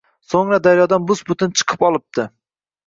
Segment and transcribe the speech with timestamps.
[0.29, 2.29] So‘ngra daryodan bus-butun chiqib olibdi